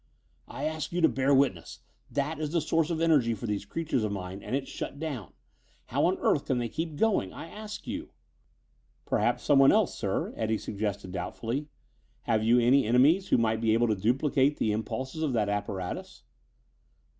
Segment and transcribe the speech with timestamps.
[0.47, 1.81] "I ask you to bear witness.
[2.09, 5.33] That is the source of energy for these creations of mine and it's shut down.
[5.85, 7.31] How on earth can they keep going?
[7.31, 8.09] I ask you."
[9.05, 11.67] "Perhaps someone else, sir," Eddie suggested doubtfully.
[12.23, 16.23] "Have you any enemies who might be able to duplicate the impulses of that apparatus?"